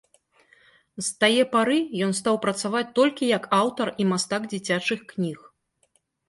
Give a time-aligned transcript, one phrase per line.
[1.01, 5.39] З тае пары ён стаў працаваць толькі як аўтар і мастак дзіцячых кніг.